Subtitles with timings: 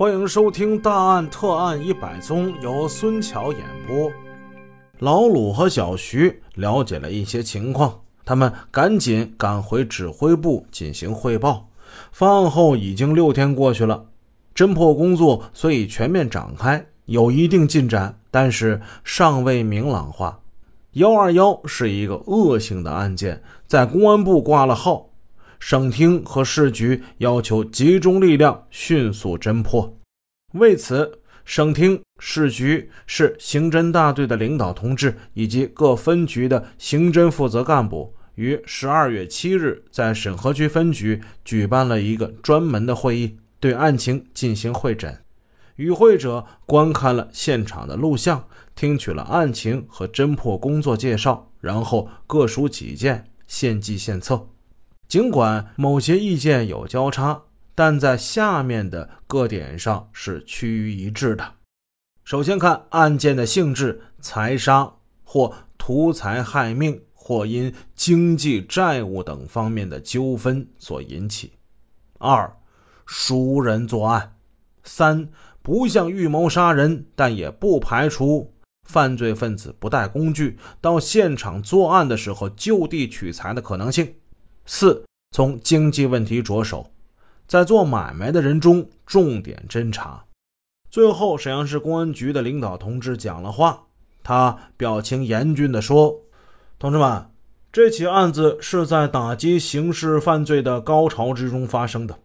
[0.00, 4.10] 欢迎收听《大案特案一百宗》，由孙桥演播。
[5.00, 11.68] 老鲁和小徐了解了一些情况，他们赶紧赶回指挥部进行汇报。
[12.12, 14.06] 发案后已经六天过去了，
[14.54, 20.40] 侦破工作虽已全面展开，有一定进展，但是尚未明朗化。
[20.92, 25.09] 幺二幺是一个恶性的案件，在公安部挂了号。
[25.60, 29.96] 省厅和市局要求集中力量，迅速侦破。
[30.54, 45.22] 为此，省厅、市局、市刑侦大队的领导同志以及各分局的刑侦负责干部，于十二月七日在沈河区分局举办了一个专门的会议，对案情进行会诊。
[45.76, 54.48] 与会者观看了现场的录像，听取了案情和侦破工作介绍，然后各抒己见，献计献策。
[55.10, 57.42] 尽管某些意见有交叉，
[57.74, 61.54] 但在下面的各点上是趋于一致的。
[62.22, 64.88] 首先看案件的性质：财杀
[65.24, 71.54] 或图财害命，或因经济债务等方面的纠纷所引起。
[72.20, 72.56] 二，
[73.04, 74.36] 熟人作案。
[74.84, 75.28] 三，
[75.60, 84.14] 不像预谋杀人，但也不排除犯罪分子不带工具到现场作案的时候就地取材的可能性。
[84.72, 86.92] 四，从经济问题着手，
[87.48, 90.26] 在做买卖的人中重点侦查。
[90.88, 93.86] 最后，沈阳市公安局的领导同志讲了话，
[94.22, 96.20] 他表情严峻地说
[96.78, 97.30] ：“同志们，
[97.72, 102.20] 这起案子是在打击刑事犯罪的高潮之中发生的，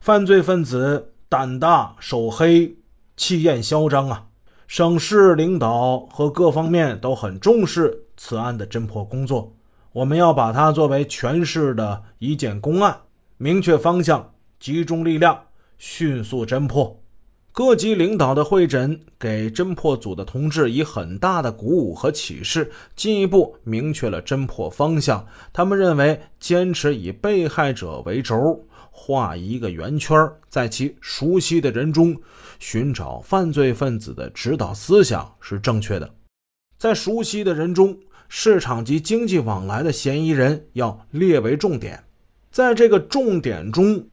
[0.00, 2.78] 犯罪分子胆大手黑，
[3.14, 4.28] 气焰嚣张啊！
[4.66, 9.54] 省市领导和各方面都很重视此案的侦破工作。”
[9.94, 13.02] 我们要把它作为全市的一件公案，
[13.36, 15.40] 明确方向，集中力量，
[15.78, 17.00] 迅速侦破。
[17.52, 25.24] 各级领导的会诊给侦破组的同志以很大的鼓舞和启示，进一步明确了侦破方向。
[25.52, 32.20] 他们认为，坚持以被害者为轴，画一个圆圈，在其熟悉的人中
[32.58, 36.14] 寻找犯罪分子的指导思想是正确的。
[36.76, 37.96] 在熟悉的人中。
[38.28, 42.02] 市场及经济往来的嫌疑人要列为重点，
[42.50, 44.08] 在这个重点中，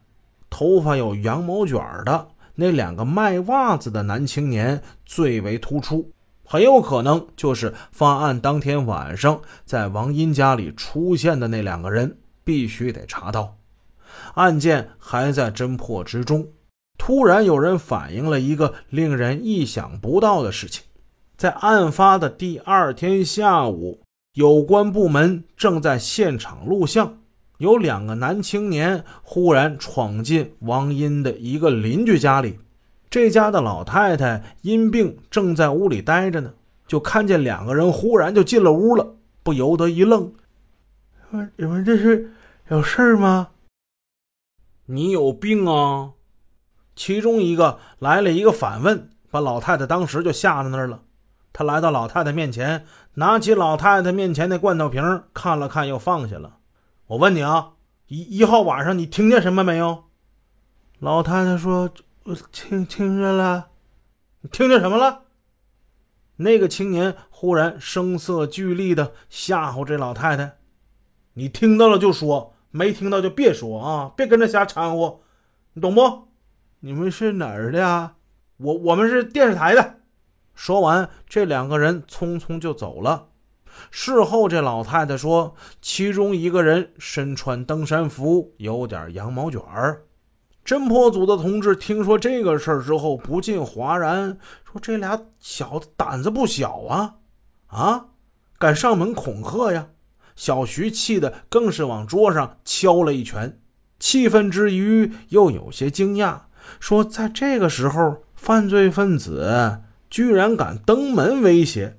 [0.48, 6.12] 头发有羊毛卷的那两个卖袜子的男青年最为突出，
[6.44, 13.56] 很有可能就是发案当天晚上在王英家里出现的那两个人，必须得查到。
[14.34, 16.46] 案件还在侦破之中，
[16.98, 20.84] 突然有人反映了一个令人意想不到的事情，
[21.36, 24.01] 在案发的第二天下午。
[24.34, 27.18] 有关部门正在现场录像，
[27.58, 32.58] 有两个男青年忽然闯进王英的一个邻居家里，
[33.10, 36.54] 这家的老太太因病正在屋里待着呢，
[36.86, 40.32] 就看见两个人忽然就进了屋了，不由得一愣
[41.56, 42.32] ：“你们这是
[42.68, 43.50] 有事吗？
[44.86, 46.12] 你有病啊！”
[46.96, 51.02] 其中一个来了一个反问，把老太太当时就吓在那儿了。
[51.52, 56.56] 他来到老太太面前，拿起老太太面前的罐头瓶看了看，又放下了。
[57.08, 57.72] 我问你啊，
[58.08, 60.04] 一一号晚上你听见什么没有？
[60.98, 61.90] 老太太说
[62.52, 63.68] ：“听听见了。”
[64.40, 65.22] 你听见什么了？
[66.36, 70.56] 那个青年忽然声色俱厉的吓唬这老太太
[71.34, 75.20] ：“你听到了就说，没听到就别说啊，别跟着瞎掺和，
[75.74, 76.28] 你懂不？
[76.80, 78.14] 你们是哪儿的呀？
[78.56, 79.98] 我我们是电视台的。”
[80.54, 83.28] 说完，这两个人匆匆就走了。
[83.90, 90.02] 事后，这老太太说，其中一个人身穿登山服，有点羊毛卷儿。
[90.64, 94.38] 侦破组的同志听说这个事儿之后，不禁哗然，
[94.70, 97.14] 说：“这俩小子胆子不小啊！
[97.68, 98.06] 啊，
[98.58, 99.88] 敢上门恐吓呀！”
[100.36, 103.58] 小徐气得更是往桌上敲了一拳，
[103.98, 106.42] 气愤之余又有些惊讶，
[106.78, 109.80] 说：“在这个时候，犯罪分子……”
[110.12, 111.96] 居然敢登门威胁，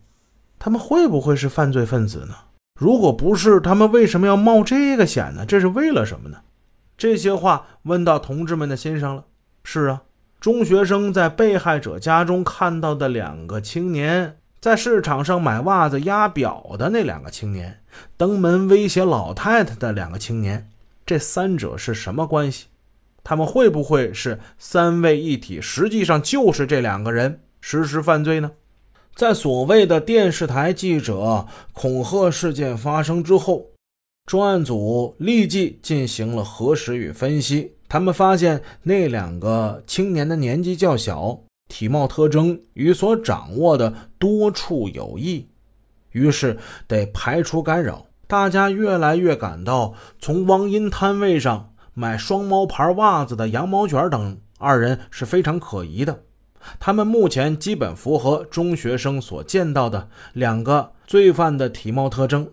[0.60, 2.36] 他们会不会是犯罪分子呢？
[2.80, 5.44] 如果不是，他们为什么要冒这个险呢？
[5.48, 6.38] 这是为了什么呢？
[6.95, 9.25] 这些话问到同志们的心上了。
[9.63, 10.04] 是啊，
[10.39, 17.80] 中学生在被害者家中看到的两个青年，在市场上买袜子压表的那两个青年，
[18.16, 20.69] 登门威胁老太太的两个青年，
[21.04, 22.68] 这三者是什么关系？
[23.24, 25.59] 他们会不会是三位一体？
[25.59, 27.39] 实际上就是这两个人。
[27.65, 28.51] 实施犯罪呢？
[29.15, 33.68] 在所谓的电视台记者恐吓事件发生之后，
[34.25, 41.39] 专案组立即进行了核实与分析，他们发现那两个青年的年纪较小，
[41.69, 45.48] 体貌特征与所掌握的多处有异，
[46.12, 48.06] 于是得排除干扰。
[48.27, 56.24] 大家越来越感到，从汪阴摊位上买双猫牌袜子的羊毛卷等二人是非常可疑的。
[56.80, 62.50] 他们目前基本符合中学生所见到的两个罪犯的体貌特征。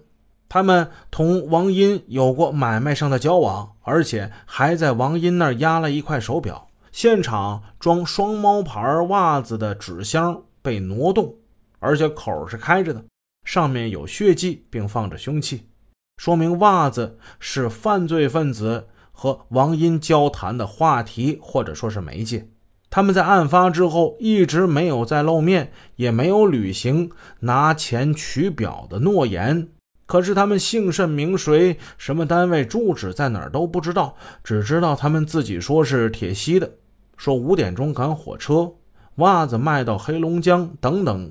[0.48, 6.68] 他们同王英有过买卖上的交往，而且还在王英那儿压了一块手表。
[6.90, 11.36] 现场装双猫牌袜子的纸箱被挪动，
[11.78, 13.04] 而且口是开着的，
[13.44, 15.68] 上面有血迹，并放着凶器，
[16.16, 22.48] 说明袜子是犯罪分子和王英交谈的话题，或者说是媒介。
[22.90, 29.68] 他们在案发之后一直没有再露面，也没有履行拿钱取表的诺言。
[30.06, 36.68] 可是他们姓甚名谁，什么单位，住址在哪儿都不知道，只知道他们自己说是铁西的，
[37.16, 38.72] 说五点钟赶火车，
[39.16, 41.30] 袜子卖到黑龙江等等，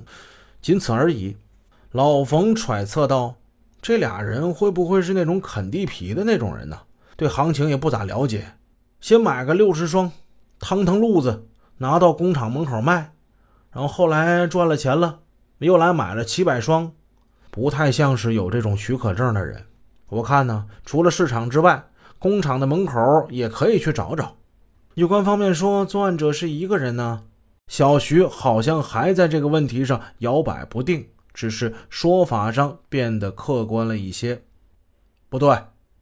[0.62, 1.36] 仅此而已。
[1.92, 3.34] 老冯揣测道
[3.82, 6.78] ：“这俩人会不会是那种啃地皮的那种人呢？
[7.16, 8.54] 对行情也不咋了解，
[9.02, 10.10] 先买个六十双，
[10.58, 11.48] 趟趟路子，
[11.80, 13.14] 拿到工厂门口卖，
[13.72, 15.20] 然后后来赚了钱了，
[15.58, 16.92] 又来买了七百双。”
[17.50, 19.64] 不太像是有这种许可证的人。
[20.08, 21.84] 我看呢，除了市场之外，
[22.18, 24.36] 工厂的门口也可以去找找。
[24.94, 27.22] 有关方面说作案者是一个人呢，
[27.66, 34.42] 小徐好像还在这个问题上摇摆不定，只是说法上变得客观了一些。
[35.28, 35.56] 不对，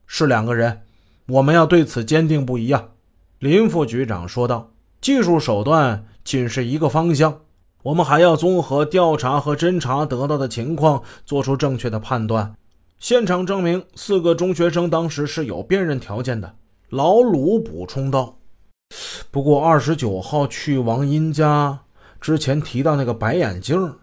[0.05, 0.81] 是两个人，
[1.27, 2.89] 我们要对此坚定不移啊！
[3.39, 7.41] 林副局长说道：“技术手段仅是一个方向。”
[7.83, 12.53] 我们还要综合调查和侦查得到的情况，做出正确的判断。
[12.99, 16.53] 现场证明，四个中学生当时是有辨认条件的。
[16.89, 18.37] 老鲁补充道
[19.31, 21.79] ：“不过二十九号去王英家
[22.19, 23.95] 之前提到那个白眼镜，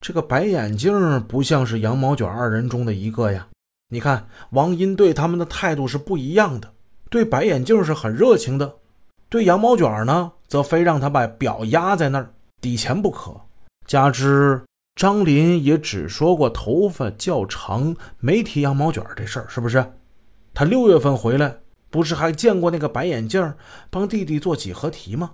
[0.00, 3.48] 这个白眼镜不像是羊毛卷二人中的一个呀。
[3.88, 6.70] 你看，王英对他们的态度是不一样的，
[7.10, 8.76] 对白眼镜是很热情的，
[9.28, 13.34] 对羊毛卷呢，则非让他把表压在那儿。”抵钱不可，
[13.88, 14.62] 加之
[14.94, 19.84] 张林也只说过头发较长，没提羊毛卷这事儿，是不是？
[20.54, 21.56] 他六月份回来，
[21.90, 23.52] 不是还见过那个白眼镜
[23.90, 25.32] 帮弟弟做几何题吗？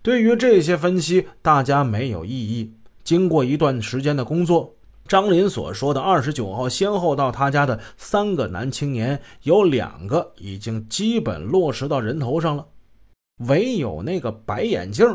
[0.00, 2.74] 对于这些分析，大家没有异议。
[3.04, 4.74] 经过一段时间的工作，
[5.06, 12.66] 张林所说的二十九号先后到他家的三个男青年，有两个已经基本落实到人头上了，
[13.38, 15.06] 唯有那个白眼镜。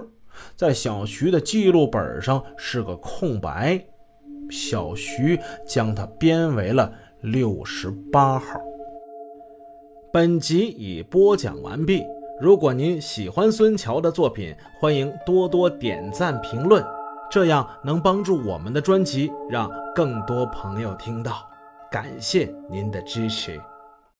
[0.56, 3.80] 在小徐的记录本上是个空白，
[4.50, 6.92] 小徐将它编为了
[7.22, 8.60] 六十八号。
[10.12, 12.04] 本集已播讲完毕。
[12.42, 16.84] 如果您喜欢孙桥的作品，欢迎多多点赞评论，
[17.30, 21.48] 这样能帮助我们的专辑让更多朋友听到。
[21.92, 23.62] 感谢您的支持。